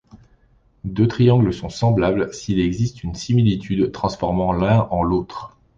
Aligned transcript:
Deux 0.83 1.07
triangles 1.07 1.53
sont 1.53 1.69
semblables 1.69 2.33
s'il 2.33 2.59
existe 2.59 3.03
une 3.03 3.13
similitude 3.13 3.91
transformant 3.91 4.51
l'un 4.51 4.87
en 4.89 5.03
l'autre. 5.03 5.55